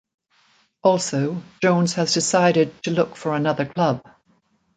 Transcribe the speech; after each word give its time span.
Also, 0.81 1.43
Jones 1.61 1.93
has 1.93 2.15
decided 2.15 2.73
to 2.81 2.89
look 2.89 3.15
for 3.15 3.35
another 3.35 3.67
club. 3.67 4.01